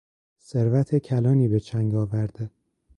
[0.39, 2.49] ثروت کلانی به چنگ آورده